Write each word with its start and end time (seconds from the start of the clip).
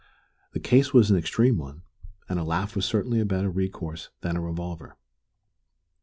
The 0.53 0.59
case 0.59 0.95
was 0.95 1.11
an 1.11 1.17
extreme 1.17 1.59
one, 1.59 1.83
and 2.27 2.39
a 2.39 2.43
laugh 2.43 2.75
was 2.75 2.85
certainly 2.85 3.19
a 3.19 3.23
better 3.23 3.51
recourse 3.51 4.09
than 4.21 4.35
a 4.35 4.41
revolver. 4.41 4.97